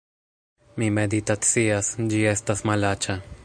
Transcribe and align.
Mi 0.83 0.87
meditacias, 0.99 1.91
ĝi 2.15 2.25
estas 2.33 2.65
malaĉa 2.71 3.21